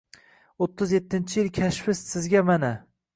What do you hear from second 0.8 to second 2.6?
yettinchi yil kashfi sizga